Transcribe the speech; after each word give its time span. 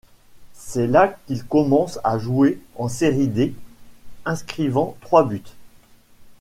C'est 0.55 0.87
là 0.87 1.15
qu'il 1.27 1.45
commence 1.45 1.99
à 2.03 2.17
jouer 2.17 2.59
en 2.75 2.87
Série 2.87 3.27
D, 3.27 3.53
inscrivant 4.25 4.97
trois 5.01 5.23
buts. 5.27 5.43